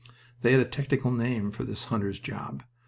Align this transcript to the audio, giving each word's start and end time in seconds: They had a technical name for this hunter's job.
They 0.39 0.53
had 0.53 0.61
a 0.61 0.65
technical 0.65 1.11
name 1.11 1.51
for 1.51 1.63
this 1.63 1.85
hunter's 1.85 2.17
job. 2.19 2.63